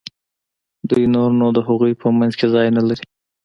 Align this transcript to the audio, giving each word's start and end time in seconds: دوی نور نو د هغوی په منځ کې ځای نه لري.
دوی 0.89 1.03
نور 1.15 1.29
نو 1.39 1.47
د 1.57 1.59
هغوی 1.67 1.93
په 2.01 2.07
منځ 2.19 2.33
کې 2.39 2.47
ځای 2.53 2.67
نه 2.77 2.81
لري. 2.87 3.05